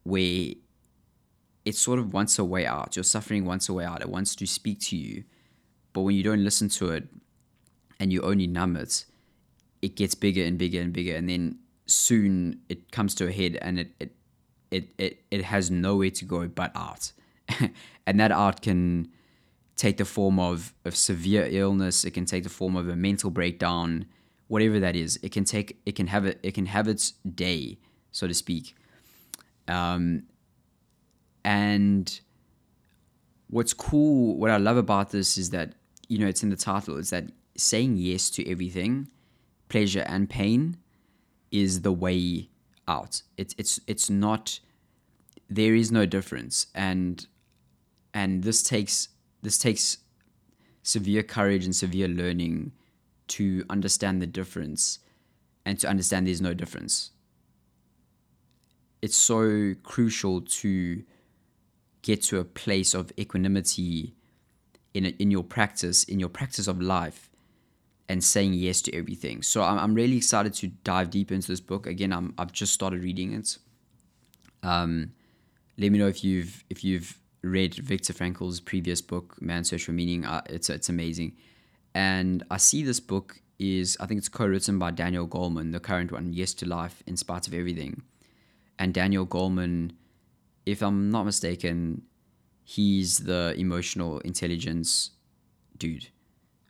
where 0.03 0.51
it 1.65 1.75
sort 1.75 1.99
of 1.99 2.13
wants 2.13 2.39
a 2.39 2.45
way 2.45 2.67
out. 2.67 2.97
Your 2.97 3.03
suffering 3.03 3.47
wants 3.47 3.71
a 3.71 3.73
way 3.73 3.87
out. 3.87 4.03
It 4.03 4.11
wants 4.11 4.37
to 4.37 4.47
speak 4.47 4.79
to 4.89 4.97
you. 4.99 5.25
But 5.95 6.03
when 6.03 6.17
you 6.17 6.23
don't 6.23 6.45
listen 6.45 6.69
to 6.69 6.91
it 6.91 7.09
and 7.99 8.13
you 8.13 8.21
only 8.21 8.47
numb 8.47 8.77
it, 8.77 9.07
it 9.81 9.97
gets 9.97 10.15
bigger 10.15 10.45
and 10.45 10.59
bigger 10.59 10.83
and 10.83 10.93
bigger. 10.93 11.17
And 11.17 11.31
then 11.31 11.61
soon 11.87 12.61
it 12.69 12.93
comes 12.93 13.15
to 13.15 13.29
a 13.29 13.33
head 13.33 13.57
and 13.63 13.79
it, 13.79 13.93
it, 13.99 14.13
it, 14.71 14.89
it, 14.99 15.23
it 15.31 15.45
has 15.45 15.71
nowhere 15.71 16.11
to 16.11 16.27
go 16.27 16.47
but 16.47 16.73
out. 16.77 17.11
and 18.07 18.21
that 18.21 18.33
out 18.33 18.61
can 18.61 19.09
take 19.77 19.97
the 19.97 20.05
form 20.05 20.39
of, 20.39 20.75
of 20.85 20.95
severe 20.95 21.49
illness. 21.51 22.05
It 22.05 22.11
can 22.11 22.27
take 22.27 22.43
the 22.43 22.51
form 22.51 22.77
of 22.77 22.87
a 22.87 22.97
mental 22.97 23.31
breakdown 23.31 24.05
whatever 24.49 24.81
that 24.81 24.97
is. 24.97 25.19
It 25.23 25.33
can 25.33 25.45
take 25.45 25.79
it 25.87 25.95
can 25.95 26.09
have 26.09 26.27
it 26.27 26.41
it 26.43 26.55
can 26.55 26.67
have 26.67 26.89
its 26.89 27.13
day, 27.35 27.79
so 28.11 28.27
to 28.27 28.35
speak. 28.35 28.75
Um, 29.69 30.25
and 31.45 32.21
what's 33.49 33.73
cool, 33.73 34.37
what 34.37 34.51
I 34.51 34.57
love 34.57 34.77
about 34.77 35.11
this 35.11 35.39
is 35.39 35.51
that 35.51 35.75
you 36.09 36.19
know 36.19 36.27
it's 36.27 36.43
in 36.43 36.51
the 36.51 36.57
title. 36.57 36.97
Is 36.97 37.11
that 37.11 37.31
saying 37.57 37.97
yes 37.97 38.31
to 38.31 38.51
everything, 38.51 39.09
pleasure 39.69 40.05
and 40.07 40.29
pain, 40.29 40.79
is 41.51 41.83
the 41.83 41.93
way 41.93 42.49
out. 42.87 43.23
It's 43.37 43.55
it's 43.59 43.81
it's 43.87 44.11
not. 44.11 44.61
There 45.51 45.75
is 45.75 45.91
no 45.91 46.05
difference, 46.05 46.67
and 46.75 47.27
and 48.13 48.43
this 48.43 48.63
takes 48.63 49.09
this 49.43 49.59
takes 49.59 49.99
severe 50.83 51.23
courage 51.23 51.65
and 51.65 51.77
severe 51.77 52.09
learning 52.09 52.73
to 53.29 53.65
understand 53.71 54.21
the 54.23 54.27
difference 54.27 55.01
and 55.65 55.79
to 55.81 55.89
understand 55.89 56.27
there's 56.27 56.41
no 56.41 56.55
difference. 56.55 57.11
It's 59.03 59.17
so 59.17 59.75
crucial 59.83 60.41
to 60.41 61.03
get 62.03 62.23
to 62.23 62.39
a 62.39 62.45
place 62.45 62.95
of 62.95 63.13
equanimity 63.19 64.15
in, 64.95 65.07
a, 65.07 65.09
in 65.19 65.31
your 65.31 65.45
practice, 65.45 66.05
in 66.05 66.19
your 66.19 66.29
practice 66.29 66.67
of 66.67 66.81
life, 66.81 67.29
and 68.09 68.25
saying 68.25 68.55
yes 68.55 68.81
to 68.83 68.95
everything. 68.95 69.43
So 69.43 69.63
I'm, 69.63 69.79
I'm 69.79 69.95
really 69.95 70.17
excited 70.17 70.55
to 70.55 70.69
dive 70.69 71.11
deep 71.11 71.31
into 71.31 71.49
this 71.49 71.61
book. 71.61 71.87
Again, 71.87 72.13
I'm, 72.13 72.35
I've 72.39 72.53
just 72.53 72.73
started 72.73 73.03
reading 73.05 73.35
it. 73.35 73.59
Um, 74.63 75.13
let 75.77 75.93
me 75.93 75.99
know 75.99 76.09
if 76.09 76.25
you've 76.25 76.65
if 76.71 76.83
you've 76.83 77.19
read 77.43 77.75
Viktor 77.75 78.13
Frankl's 78.13 78.59
previous 78.61 79.01
book, 79.01 79.37
Man's 79.41 79.69
Search 79.71 79.85
for 79.85 79.93
Meaning. 79.93 80.25
Uh, 80.25 80.41
it's 80.47 80.69
it's 80.71 80.89
amazing. 80.89 81.37
And 81.95 82.45
I 82.51 82.59
see 82.59 82.83
this 82.83 83.01
book 83.01 83.41
is, 83.59 83.97
I 84.01 84.07
think 84.07 84.19
it's 84.19 84.29
co 84.29 84.47
written 84.47 84.79
by 84.79 84.91
Daniel 84.91 85.27
Goleman, 85.27 85.73
the 85.73 85.81
current 85.81 86.13
one, 86.13 86.33
Yes 86.33 86.55
to 86.55 86.67
Life 86.67 87.03
in 87.07 87.17
Spite 87.17 87.49
of 87.49 87.55
Everything. 87.55 88.03
And 88.79 88.95
Daniel 88.95 89.27
Goleman, 89.27 89.93
if 90.65 90.83
I'm 90.83 91.11
not 91.11 91.25
mistaken, 91.25 92.03
he's 92.65 93.21
the 93.21 93.55
emotional 93.57 94.21
intelligence 94.21 95.11
dude, 95.79 96.09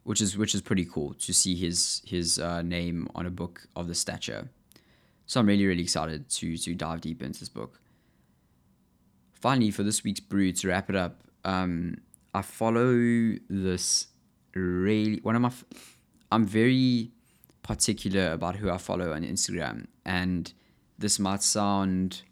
which 0.04 0.20
is 0.20 0.38
which 0.38 0.54
is 0.54 0.62
pretty 0.62 0.84
cool 0.84 1.14
to 1.14 1.34
see 1.34 1.54
his 1.54 2.02
his 2.06 2.38
uh, 2.38 2.62
name 2.62 3.08
on 3.14 3.26
a 3.26 3.30
book 3.30 3.66
of 3.76 3.88
the 3.88 3.94
stature. 3.94 4.48
So 5.26 5.40
I'm 5.40 5.46
really 5.46 5.66
really 5.66 5.82
excited 5.82 6.30
to 6.30 6.56
to 6.56 6.74
dive 6.74 7.00
deep 7.00 7.22
into 7.22 7.40
this 7.40 7.48
book. 7.48 7.80
Finally, 9.34 9.70
for 9.70 9.82
this 9.82 10.02
week's 10.02 10.20
brew, 10.20 10.52
to 10.52 10.68
wrap 10.68 10.88
it 10.90 10.96
up, 10.96 11.22
um, 11.44 11.98
I 12.34 12.42
follow 12.42 12.94
this 13.48 14.06
really 14.58 15.20
one 15.22 15.36
of 15.36 15.42
my 15.42 15.52
I'm 16.30 16.46
very 16.46 17.10
particular 17.62 18.32
about 18.32 18.56
who 18.56 18.70
I 18.70 18.78
follow 18.78 19.12
on 19.12 19.22
Instagram. 19.22 19.86
And 20.04 20.52
this 20.98 21.18
might 21.18 21.42
sound 21.42 22.22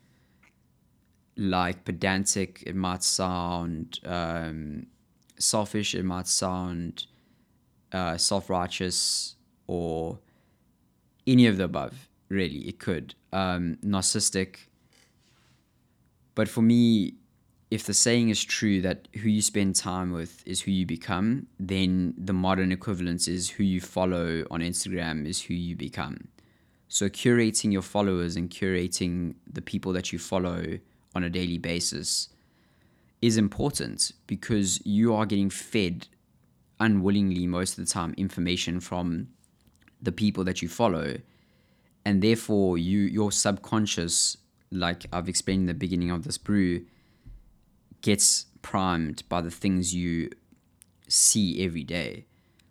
like 1.36 1.84
pedantic 1.84 2.62
it 2.66 2.74
might 2.74 3.02
sound 3.02 4.00
um, 4.04 4.86
selfish 5.38 5.94
it 5.94 6.02
might 6.04 6.26
sound 6.26 7.06
uh, 7.92 8.16
self-righteous 8.16 9.36
or 9.66 10.18
any 11.26 11.46
of 11.46 11.58
the 11.58 11.64
above 11.64 12.08
really 12.28 12.68
it 12.68 12.78
could. 12.78 13.14
Um, 13.32 13.78
narcissistic. 13.84 14.68
But 16.34 16.48
for 16.48 16.62
me 16.62 17.14
if 17.70 17.84
the 17.84 17.94
saying 17.94 18.28
is 18.28 18.44
true 18.44 18.80
that 18.80 19.08
who 19.14 19.28
you 19.28 19.42
spend 19.42 19.74
time 19.74 20.12
with 20.12 20.46
is 20.46 20.60
who 20.60 20.70
you 20.70 20.86
become, 20.86 21.48
then 21.58 22.14
the 22.16 22.32
modern 22.32 22.70
equivalence 22.70 23.26
is 23.26 23.50
who 23.50 23.64
you 23.64 23.80
follow 23.80 24.44
on 24.50 24.60
Instagram 24.60 25.26
is 25.26 25.42
who 25.42 25.54
you 25.54 25.74
become. 25.74 26.28
So 26.88 27.08
curating 27.08 27.72
your 27.72 27.82
followers 27.82 28.36
and 28.36 28.48
curating 28.48 29.34
the 29.52 29.62
people 29.62 29.92
that 29.94 30.12
you 30.12 30.18
follow 30.18 30.78
on 31.14 31.24
a 31.24 31.30
daily 31.30 31.58
basis 31.58 32.28
is 33.20 33.36
important 33.36 34.12
because 34.26 34.84
you 34.86 35.14
are 35.14 35.26
getting 35.26 35.50
fed 35.50 36.06
unwillingly 36.78 37.46
most 37.46 37.78
of 37.78 37.84
the 37.84 37.90
time 37.90 38.14
information 38.16 38.78
from 38.78 39.28
the 40.00 40.12
people 40.12 40.44
that 40.44 40.60
you 40.60 40.68
follow 40.68 41.16
and 42.04 42.22
therefore 42.22 42.76
you 42.76 43.00
your 43.00 43.32
subconscious 43.32 44.36
like 44.70 45.06
I've 45.12 45.28
explained 45.28 45.62
in 45.62 45.66
the 45.66 45.74
beginning 45.74 46.10
of 46.10 46.24
this 46.24 46.36
brew 46.36 46.84
gets 48.02 48.46
primed 48.62 49.22
by 49.28 49.40
the 49.40 49.50
things 49.50 49.94
you 49.94 50.30
see 51.08 51.64
every 51.64 51.84
day. 51.84 52.26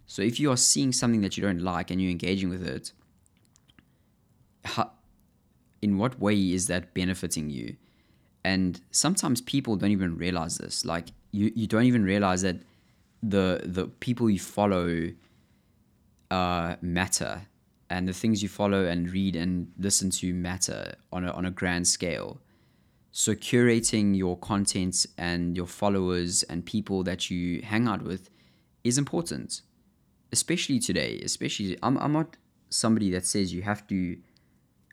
So 0.08 0.22
if 0.22 0.40
you 0.40 0.52
are 0.52 0.58
seeing 0.58 0.92
something 0.92 1.22
that 1.22 1.38
you 1.38 1.44
don't 1.44 1.62
like 1.62 1.92
and 1.92 2.02
you're 2.02 2.12
engaging 2.12 2.50
with 2.50 2.66
it, 2.66 2.92
how, 4.64 4.92
in 5.82 5.98
what 5.98 6.20
way 6.20 6.36
is 6.36 6.68
that 6.68 6.94
benefiting 6.94 7.50
you? 7.50 7.76
And 8.44 8.80
sometimes 8.92 9.42
people 9.42 9.76
don't 9.76 9.92
even 9.92 10.18
realize 10.18 10.58
this. 10.58 10.86
Like 10.86 11.08
you, 11.32 11.52
you 11.56 11.68
don't 11.68 11.86
even 11.86 12.04
realize 12.04 12.44
that 12.44 12.58
the 13.24 13.62
the 13.66 13.88
people 13.88 14.30
you 14.30 14.40
follow 14.40 15.10
uh, 16.30 16.76
matter, 16.82 17.42
and 17.90 18.08
the 18.08 18.14
things 18.14 18.44
you 18.44 18.50
follow 18.50 18.86
and 18.86 19.12
read 19.12 19.36
and 19.36 19.72
listen 19.80 20.10
to 20.12 20.34
matter 20.34 20.96
on 21.12 21.26
a 21.26 21.32
on 21.32 21.46
a 21.46 21.52
grand 21.52 21.88
scale. 21.88 22.40
So 23.18 23.34
curating 23.34 24.18
your 24.18 24.38
content 24.38 25.06
and 25.18 25.56
your 25.56 25.68
followers 25.68 26.44
and 26.44 26.66
people 26.66 27.02
that 27.04 27.32
you 27.32 27.62
hang 27.62 27.88
out 27.88 28.02
with 28.02 28.30
is 28.84 28.98
important, 28.98 29.62
especially 30.34 30.80
today. 30.80 31.22
Especially, 31.24 31.78
I'm 31.82 31.98
I'm 31.98 32.12
not 32.12 32.36
somebody 32.70 33.10
that 33.12 33.26
says 33.26 33.54
you 33.54 33.62
have 33.62 33.88
to 33.88 34.18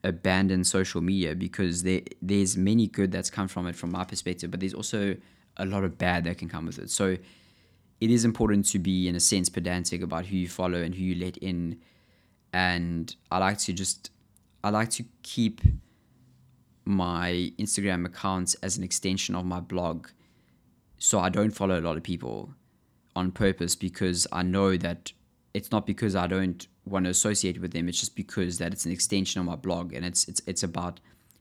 abandon 0.04 0.62
social 0.62 1.00
media 1.00 1.34
because 1.34 1.82
there 1.82 2.02
there's 2.22 2.56
many 2.56 2.86
good 2.86 3.10
that's 3.10 3.28
come 3.28 3.48
from 3.48 3.66
it 3.66 3.74
from 3.74 3.90
my 3.90 4.04
perspective, 4.04 4.52
but 4.52 4.60
there's 4.60 4.72
also 4.72 5.16
a 5.56 5.66
lot 5.66 5.82
of 5.82 5.98
bad 5.98 6.22
that 6.22 6.38
can 6.38 6.48
come 6.48 6.66
with 6.66 6.78
it. 6.78 6.90
So 6.90 7.16
it 8.00 8.10
is 8.10 8.24
important 8.24 8.66
to 8.66 8.78
be 8.78 9.08
in 9.08 9.16
a 9.16 9.20
sense 9.20 9.48
pedantic 9.48 10.00
about 10.00 10.26
who 10.26 10.36
you 10.36 10.48
follow 10.48 10.80
and 10.80 10.94
who 10.94 11.02
you 11.02 11.16
let 11.16 11.38
in. 11.38 11.80
And 12.52 13.16
I 13.32 13.38
like 13.38 13.58
to 13.66 13.72
just 13.72 14.10
I 14.62 14.70
like 14.70 14.90
to 14.90 15.04
keep 15.24 15.60
my 16.84 17.52
Instagram 17.58 18.06
accounts 18.06 18.54
as 18.56 18.76
an 18.76 18.84
extension 18.84 19.34
of 19.34 19.44
my 19.44 19.60
blog. 19.60 20.08
So 20.98 21.20
I 21.20 21.28
don't 21.28 21.50
follow 21.50 21.78
a 21.78 21.82
lot 21.82 21.96
of 21.96 22.02
people 22.02 22.54
on 23.14 23.32
purpose 23.32 23.74
because 23.74 24.26
I 24.32 24.42
know 24.42 24.76
that 24.76 25.12
it's 25.54 25.70
not 25.70 25.86
because 25.86 26.16
I 26.16 26.26
don't 26.26 26.66
want 26.84 27.04
to 27.04 27.10
associate 27.10 27.60
with 27.60 27.72
them. 27.72 27.88
It's 27.88 28.00
just 28.00 28.16
because 28.16 28.58
that 28.58 28.72
it's 28.72 28.86
an 28.86 28.92
extension 28.92 29.40
of 29.40 29.46
my 29.46 29.56
blog 29.56 29.92
and 29.92 30.04
it's 30.04 30.26
it's 30.28 30.40
it's 30.46 30.62
about 30.62 31.00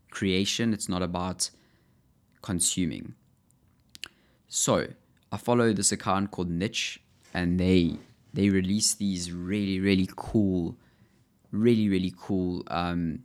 creation. 0.09 0.73
It's 0.73 0.89
not 0.89 1.01
about 1.01 1.49
consuming. 2.41 3.15
So 4.47 4.87
I 5.31 5.37
follow 5.37 5.73
this 5.73 5.91
account 5.91 6.31
called 6.31 6.51
Nitch, 6.51 6.97
and 7.33 7.59
they 7.59 7.97
they 8.33 8.49
release 8.49 8.93
these 8.95 9.31
really 9.31 9.79
really 9.79 10.09
cool, 10.15 10.75
really 11.51 11.87
really 11.89 12.13
cool 12.17 12.63
um, 12.67 13.19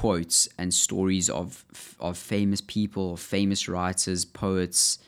quotes 0.00 0.48
and 0.56 0.72
stories 0.72 1.28
of 1.28 1.64
of 2.00 2.16
famous 2.16 2.62
people, 2.62 3.18
famous 3.18 3.68
writers, 3.68 4.24
poets, 4.24 4.98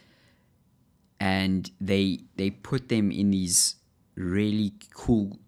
and 1.19 1.71
they 1.81 2.21
they 2.37 2.51
put 2.51 2.91
them 2.91 3.11
in 3.11 3.31
these 3.31 3.77
really 4.17 4.73
cool 4.95 5.39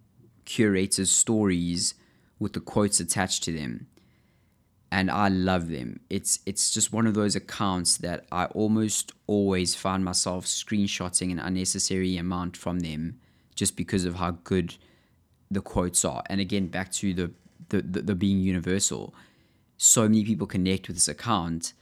curated 0.46 1.06
stories 1.06 1.94
with 2.38 2.54
the 2.54 2.60
quotes 2.60 3.00
attached 3.00 3.42
to 3.42 3.52
them 3.52 3.86
and 4.90 5.10
I 5.10 5.28
love 5.28 5.68
them. 5.68 6.00
It's 6.08 6.38
it's 6.46 6.70
just 6.70 6.92
one 6.92 7.06
of 7.06 7.14
those 7.14 7.36
accounts 7.36 7.96
that 7.98 8.26
I 8.30 8.44
almost 8.46 9.12
always 9.26 9.74
find 9.74 10.04
myself 10.04 10.46
screenshotting 10.46 11.32
an 11.32 11.38
unnecessary 11.38 12.16
amount 12.16 12.56
from 12.56 12.80
them 12.80 13.18
just 13.56 13.76
because 13.76 14.04
of 14.04 14.14
how 14.14 14.30
good 14.44 14.76
the 15.50 15.60
quotes 15.60 16.04
are. 16.04 16.22
And 16.30 16.40
again, 16.40 16.68
back 16.68 16.92
to 16.92 17.12
the 17.12 17.32
the, 17.70 17.82
the, 17.82 18.02
the 18.02 18.14
being 18.14 18.38
universal. 18.38 19.14
So 19.86 20.08
many 20.08 20.24
people 20.24 20.46
connect 20.46 20.88
with 20.88 20.96
this 20.96 21.08
account, 21.08 21.74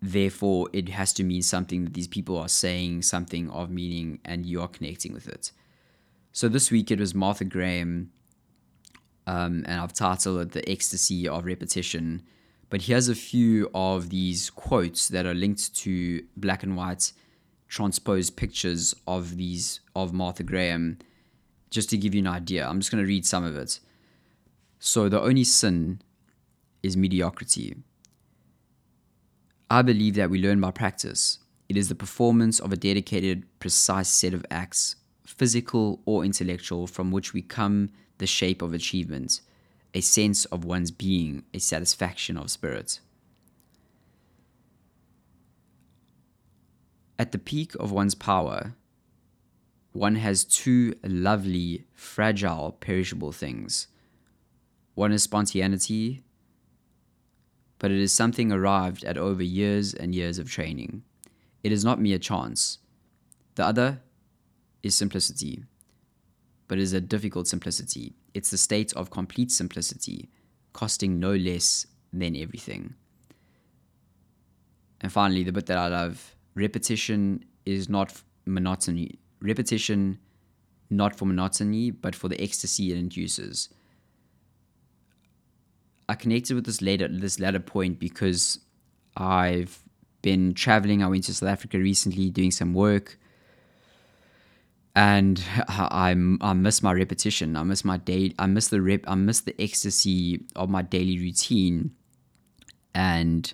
therefore 0.00 0.68
it 0.72 0.90
has 0.90 1.12
to 1.14 1.24
mean 1.24 1.42
something 1.42 1.82
that 1.82 1.92
these 1.92 2.06
people 2.06 2.38
are 2.38 2.46
saying 2.46 3.02
something 3.02 3.50
of 3.50 3.70
meaning 3.70 4.20
and 4.24 4.46
you 4.46 4.60
are 4.60 4.68
connecting 4.68 5.12
with 5.12 5.26
it. 5.26 5.50
So 6.30 6.48
this 6.48 6.70
week 6.70 6.92
it 6.92 7.00
was 7.00 7.12
Martha 7.12 7.44
Graham, 7.44 8.12
um, 9.26 9.64
and 9.66 9.80
I've 9.80 9.92
titled 9.92 10.42
it 10.42 10.52
The 10.52 10.70
Ecstasy 10.70 11.26
of 11.26 11.44
Repetition. 11.44 12.22
But 12.70 12.82
here's 12.82 13.08
a 13.08 13.16
few 13.16 13.68
of 13.74 14.10
these 14.10 14.48
quotes 14.48 15.08
that 15.08 15.26
are 15.26 15.34
linked 15.34 15.74
to 15.78 16.24
black 16.36 16.62
and 16.62 16.76
white 16.76 17.10
transposed 17.66 18.36
pictures 18.36 18.94
of 19.08 19.36
these 19.36 19.80
of 19.96 20.12
Martha 20.12 20.44
Graham, 20.44 20.98
just 21.68 21.90
to 21.90 21.96
give 21.96 22.14
you 22.14 22.20
an 22.20 22.28
idea. 22.28 22.64
I'm 22.64 22.78
just 22.78 22.92
going 22.92 23.02
to 23.02 23.08
read 23.08 23.26
some 23.26 23.42
of 23.42 23.56
it. 23.56 23.80
So 24.78 25.08
the 25.08 25.20
only 25.20 25.42
sin 25.42 26.00
is 26.84 26.96
mediocrity. 26.96 27.74
I 29.70 29.80
believe 29.82 30.14
that 30.16 30.30
we 30.30 30.38
learn 30.40 30.60
by 30.60 30.70
practice. 30.70 31.38
It 31.68 31.76
is 31.78 31.88
the 31.88 31.94
performance 31.94 32.60
of 32.60 32.72
a 32.72 32.76
dedicated, 32.76 33.44
precise 33.58 34.08
set 34.08 34.34
of 34.34 34.44
acts 34.50 34.96
physical 35.24 36.02
or 36.04 36.22
intellectual, 36.22 36.86
from 36.86 37.10
which 37.10 37.32
we 37.32 37.40
come 37.40 37.88
the 38.18 38.26
shape 38.26 38.60
of 38.60 38.74
achievement, 38.74 39.40
a 39.94 40.00
sense 40.02 40.44
of 40.46 40.66
one's 40.66 40.90
being, 40.90 41.42
a 41.54 41.58
satisfaction 41.58 42.36
of 42.36 42.50
spirit. 42.50 43.00
At 47.18 47.32
the 47.32 47.38
peak 47.38 47.74
of 47.76 47.90
one's 47.90 48.14
power, 48.14 48.74
one 49.92 50.16
has 50.16 50.44
two 50.44 50.94
lovely, 51.02 51.86
fragile, 51.94 52.76
perishable 52.80 53.32
things. 53.32 53.86
One 54.94 55.10
is 55.10 55.22
spontaneity, 55.22 56.22
but 57.84 57.90
it 57.90 57.98
is 57.98 58.14
something 58.14 58.50
arrived 58.50 59.04
at 59.04 59.18
over 59.18 59.42
years 59.42 59.92
and 59.92 60.14
years 60.14 60.38
of 60.38 60.50
training. 60.50 61.02
It 61.62 61.70
is 61.70 61.84
not 61.84 62.00
mere 62.00 62.16
chance. 62.16 62.78
The 63.56 63.66
other 63.66 64.00
is 64.82 64.94
simplicity, 64.94 65.64
but 66.66 66.78
it 66.78 66.80
is 66.80 66.94
a 66.94 67.00
difficult 67.02 67.46
simplicity. 67.46 68.14
It's 68.32 68.50
the 68.50 68.56
state 68.56 68.94
of 68.94 69.10
complete 69.10 69.52
simplicity, 69.52 70.30
costing 70.72 71.20
no 71.20 71.34
less 71.34 71.86
than 72.10 72.34
everything. 72.34 72.94
And 75.02 75.12
finally, 75.12 75.44
the 75.44 75.52
bit 75.52 75.66
that 75.66 75.76
I 75.76 75.88
love 75.88 76.36
repetition 76.54 77.44
is 77.66 77.90
not 77.90 78.22
monotony. 78.46 79.18
Repetition, 79.42 80.18
not 80.88 81.18
for 81.18 81.26
monotony, 81.26 81.90
but 81.90 82.14
for 82.14 82.28
the 82.28 82.42
ecstasy 82.42 82.92
it 82.92 82.96
induces. 82.96 83.68
I 86.08 86.14
connected 86.14 86.54
with 86.54 86.66
this 86.66 86.82
later 86.82 87.08
this 87.08 87.40
latter 87.40 87.60
point 87.60 87.98
because 87.98 88.60
I've 89.16 89.82
been 90.22 90.54
traveling. 90.54 91.02
I 91.02 91.08
went 91.08 91.24
to 91.24 91.34
South 91.34 91.48
Africa 91.48 91.78
recently 91.78 92.30
doing 92.30 92.50
some 92.50 92.74
work 92.74 93.18
and 94.94 95.42
I, 95.68 96.10
I 96.40 96.52
miss 96.52 96.82
my 96.82 96.92
repetition. 96.92 97.56
I 97.56 97.62
miss 97.62 97.84
my 97.84 97.96
day. 97.96 98.34
I 98.38 98.46
miss 98.46 98.68
the 98.68 98.80
rep. 98.80 99.04
I 99.06 99.14
miss 99.14 99.40
the 99.40 99.60
ecstasy 99.60 100.44
of 100.56 100.70
my 100.70 100.82
daily 100.82 101.18
routine. 101.18 101.92
And 102.94 103.52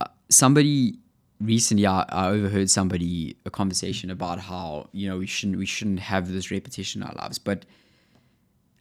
uh, 0.00 0.06
somebody 0.30 0.98
recently, 1.40 1.86
I, 1.86 2.04
I 2.08 2.28
overheard 2.28 2.70
somebody 2.70 3.36
a 3.44 3.50
conversation 3.50 4.10
about 4.10 4.38
how 4.38 4.88
you 4.92 5.08
know 5.08 5.18
we 5.18 5.26
shouldn't 5.26 5.58
we 5.58 5.66
shouldn't 5.66 6.00
have 6.00 6.32
this 6.32 6.50
repetition 6.50 7.02
in 7.02 7.08
our 7.08 7.14
lives. 7.14 7.38
But 7.38 7.64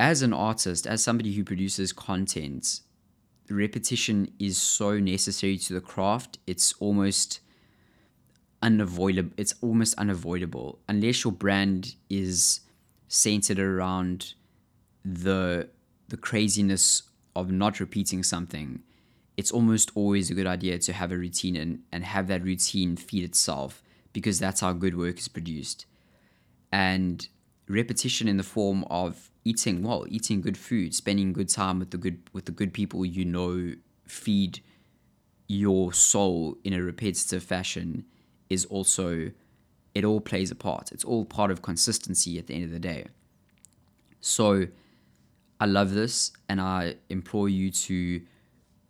as 0.04 0.22
an 0.22 0.34
artist, 0.34 0.86
as 0.86 1.02
somebody 1.02 1.32
who 1.32 1.46
produces 1.46 1.94
content, 1.94 2.82
repetition 3.50 4.30
is 4.38 4.58
so 4.62 5.00
necessary 5.00 5.58
to 5.58 5.72
the 5.74 5.80
craft. 5.80 6.40
It's 6.46 6.74
almost 6.82 7.40
unavoidable. 8.62 9.32
It's 9.38 9.56
almost 9.62 9.94
unavoidable 9.98 10.80
unless 10.90 11.24
your 11.24 11.32
brand 11.32 11.96
is 12.10 12.60
centered 13.08 13.60
around 13.60 14.34
the 15.06 15.70
the 16.10 16.18
craziness 16.18 17.04
of 17.34 17.50
not 17.50 17.80
repeating 17.80 18.24
something. 18.24 18.84
It's 19.38 19.52
almost 19.52 19.90
always 19.96 20.30
a 20.30 20.34
good 20.34 20.48
idea 20.48 20.80
to 20.80 20.92
have 20.92 21.14
a 21.14 21.18
routine 21.18 21.56
and, 21.56 21.80
and 21.94 22.04
have 22.04 22.28
that 22.28 22.44
routine 22.44 22.98
feed 22.98 23.24
itself 23.24 23.82
because 24.12 24.38
that's 24.38 24.60
how 24.60 24.74
good 24.74 24.98
work 24.98 25.18
is 25.18 25.30
produced. 25.30 25.86
And 26.74 27.26
repetition 27.70 28.28
in 28.28 28.36
the 28.36 28.44
form 28.44 28.84
of 28.90 29.30
eating 29.46 29.84
well, 29.84 30.06
eating 30.08 30.42
good 30.42 30.58
food, 30.58 30.96
spending 30.96 31.34
good 31.34 31.50
time 31.50 31.80
with 31.80 31.92
the 31.92 31.98
good 31.98 32.30
with 32.34 32.46
the 32.46 32.52
good 32.52 32.74
people 32.74 33.06
you 33.06 33.26
know 33.26 33.74
feed 34.06 34.62
your 35.48 35.94
soul 35.94 36.58
in 36.64 36.74
a 36.74 36.82
repetitive 36.82 37.44
fashion 37.44 38.06
is 38.50 38.66
also 38.66 39.32
it 39.94 40.04
all 40.04 40.22
plays 40.22 40.50
a 40.52 40.56
part. 40.56 40.92
It's 40.92 41.04
all 41.04 41.26
part 41.26 41.52
of 41.52 41.62
consistency 41.62 42.40
at 42.40 42.48
the 42.48 42.56
end 42.56 42.64
of 42.64 42.72
the 42.72 42.80
day. 42.80 43.06
So 44.22 44.68
I 45.60 45.66
love 45.66 45.94
this 45.94 46.32
and 46.50 46.60
I 46.60 46.96
implore 47.10 47.50
you 47.50 47.70
to 47.72 48.22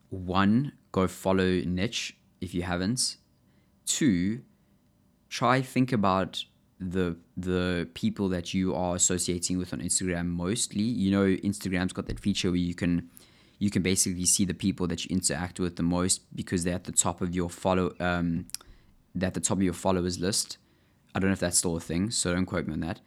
one, 0.10 0.74
go 0.92 1.08
follow 1.08 1.60
Nitch 1.62 2.14
if 2.40 2.54
you 2.54 2.64
haven't. 2.64 3.18
Two, 3.86 4.42
try 5.30 5.62
think 5.62 5.92
about 5.92 6.46
the 6.92 7.16
the 7.38 7.88
people 7.94 8.30
that 8.30 8.54
you 8.54 8.76
are 8.76 8.96
associating 8.96 9.58
with 9.58 9.74
on 9.74 9.80
Instagram 9.80 10.28
mostly. 10.28 10.82
You 10.82 11.12
know, 11.12 11.26
Instagram's 11.26 11.94
got 11.94 12.08
that 12.08 12.20
feature 12.20 12.50
where 12.50 12.58
you 12.58 12.76
can 12.76 13.10
you 13.60 13.70
can 13.70 13.82
basically 13.82 14.26
see 14.26 14.46
the 14.46 14.54
people 14.54 14.88
that 14.88 15.06
you 15.06 15.16
interact 15.16 15.60
with 15.60 15.76
the 15.76 15.84
most 15.84 16.22
because 16.36 16.64
they're 16.64 16.76
at 16.76 16.84
the 16.84 16.92
top 16.92 17.22
of 17.22 17.34
your 17.34 17.50
follow 17.50 17.94
um, 18.00 18.48
they're 19.16 19.28
at 19.28 19.34
the 19.34 19.40
top 19.40 19.58
of 19.58 19.64
your 19.64 19.74
followers 19.74 20.20
list. 20.20 20.58
I 21.16 21.20
don't 21.20 21.30
know 21.30 21.34
if 21.34 21.40
that's 21.40 21.60
still 21.60 21.76
a 21.76 21.80
thing, 21.80 22.10
so 22.12 22.34
don't 22.34 22.46
quote 22.46 22.68
me 22.68 22.74
on 22.74 22.80
that. 22.82 23.00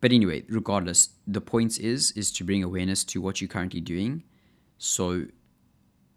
But 0.00 0.12
anyway, 0.12 0.44
regardless, 0.48 1.10
the 1.26 1.40
point 1.40 1.78
is 1.78 2.12
is 2.12 2.32
to 2.32 2.44
bring 2.44 2.62
awareness 2.62 3.04
to 3.04 3.20
what 3.20 3.40
you're 3.40 3.48
currently 3.48 3.80
doing. 3.80 4.24
So 4.78 5.26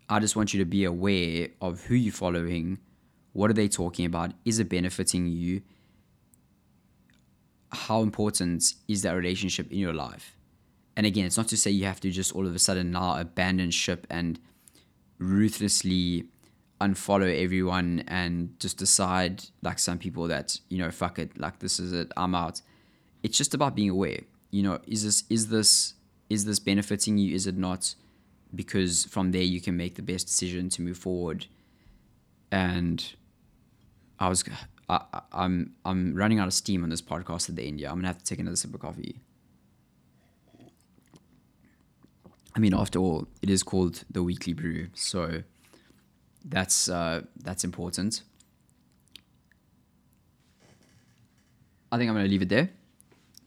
I 0.09 0.19
just 0.19 0.35
want 0.35 0.53
you 0.53 0.59
to 0.59 0.65
be 0.65 0.85
aware 0.85 1.49
of 1.61 1.85
who 1.85 1.95
you're 1.95 2.13
following, 2.13 2.79
what 3.33 3.49
are 3.49 3.53
they 3.53 3.67
talking 3.67 4.05
about, 4.05 4.31
is 4.45 4.59
it 4.59 4.69
benefiting 4.69 5.27
you? 5.27 5.61
How 7.73 8.01
important 8.01 8.73
is 8.87 9.01
that 9.01 9.13
relationship 9.13 9.71
in 9.71 9.79
your 9.79 9.93
life? 9.93 10.37
And 10.95 11.05
again, 11.05 11.25
it's 11.25 11.37
not 11.37 11.47
to 11.49 11.57
say 11.57 11.71
you 11.71 11.85
have 11.85 11.99
to 12.01 12.11
just 12.11 12.33
all 12.33 12.45
of 12.45 12.55
a 12.55 12.59
sudden 12.59 12.91
now 12.91 13.19
abandon 13.19 13.71
ship 13.71 14.05
and 14.09 14.39
ruthlessly 15.17 16.25
unfollow 16.81 17.41
everyone 17.43 18.03
and 18.07 18.59
just 18.59 18.77
decide 18.77 19.43
like 19.61 19.79
some 19.79 19.97
people 19.97 20.27
that 20.27 20.59
you 20.69 20.77
know 20.77 20.91
fuck 20.91 21.17
it 21.17 21.37
like 21.39 21.59
this 21.59 21.79
is 21.79 21.93
it 21.93 22.11
i'm 22.17 22.35
out 22.35 22.61
it's 23.21 23.37
just 23.37 23.53
about 23.53 23.73
being 23.73 23.89
aware 23.89 24.19
you 24.51 24.61
know 24.61 24.77
is 24.85 25.03
this 25.05 25.23
is 25.29 25.47
this 25.47 25.93
is 26.33 26.45
this 26.45 26.59
benefiting 26.59 27.17
you? 27.17 27.33
Is 27.35 27.47
it 27.47 27.57
not? 27.57 27.95
Because 28.53 29.05
from 29.05 29.31
there 29.31 29.43
you 29.43 29.61
can 29.61 29.77
make 29.77 29.95
the 29.95 30.01
best 30.01 30.27
decision 30.27 30.69
to 30.69 30.81
move 30.81 30.97
forward. 30.97 31.45
And 32.51 33.03
I 34.19 34.29
was, 34.29 34.43
I, 34.89 35.01
I- 35.13 35.21
I'm, 35.33 35.73
I'm 35.85 36.13
running 36.13 36.39
out 36.39 36.47
of 36.47 36.53
steam 36.53 36.83
on 36.83 36.89
this 36.89 37.01
podcast 37.01 37.49
at 37.49 37.55
the 37.55 37.63
end. 37.67 37.79
Yeah, 37.81 37.89
I'm 37.91 37.97
gonna 37.97 38.07
have 38.07 38.17
to 38.19 38.25
take 38.25 38.39
another 38.39 38.55
sip 38.55 38.73
of 38.73 38.79
coffee. 38.79 39.19
I 42.55 42.59
mean, 42.59 42.73
after 42.73 42.99
all, 42.99 43.27
it 43.41 43.49
is 43.49 43.63
called 43.63 44.03
the 44.11 44.21
weekly 44.21 44.53
brew, 44.53 44.87
so 44.93 45.41
that's 46.45 46.87
uh, 46.87 47.21
that's 47.41 47.63
important. 47.63 48.21
I 51.91 51.97
think 51.97 52.09
I'm 52.09 52.15
to 52.15 52.23
leave 52.23 52.41
it 52.41 52.49
there. 52.49 52.69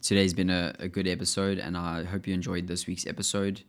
Today's 0.02 0.34
been 0.34 0.50
a, 0.50 0.72
a 0.78 0.88
good 0.88 1.08
episode, 1.08 1.58
and 1.58 1.76
I 1.76 2.04
hope 2.04 2.26
you 2.26 2.34
enjoyed 2.34 2.66
this 2.68 2.86
week's 2.86 3.06
episode. 3.06 3.62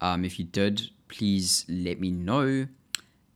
Um, 0.00 0.24
if 0.24 0.38
you 0.38 0.44
did, 0.44 0.90
please 1.08 1.64
let 1.68 2.00
me 2.00 2.10
know 2.10 2.66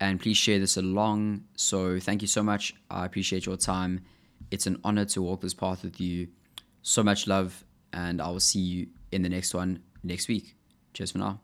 and 0.05 0.21
please 0.21 0.37
share 0.37 0.59
this 0.59 0.77
along. 0.77 1.45
So, 1.57 1.99
thank 1.99 2.21
you 2.23 2.29
so 2.29 2.43
much. 2.43 2.75
I 2.90 3.07
appreciate 3.07 3.47
your 3.47 3.57
time. 3.57 4.03
It's 4.51 4.67
an 4.67 4.79
honor 4.85 5.07
to 5.07 5.23
walk 5.23 5.40
this 5.40 5.55
path 5.55 5.83
with 5.83 6.01
you. 6.01 6.29
So 6.83 7.03
much 7.03 7.27
love, 7.27 7.64
and 7.93 8.21
I 8.21 8.29
will 8.29 8.40
see 8.40 8.61
you 8.61 8.87
in 9.12 9.23
the 9.23 9.31
next 9.31 9.55
one 9.55 9.83
next 10.03 10.29
week. 10.29 10.55
Cheers 10.93 11.12
for 11.12 11.19
now. 11.19 11.44